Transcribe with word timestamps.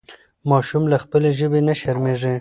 ماشوم 0.51 0.83
له 0.91 0.97
خپلې 1.03 1.29
ژبې 1.39 1.59
نه 1.67 1.73
شرمېږي. 1.81 2.29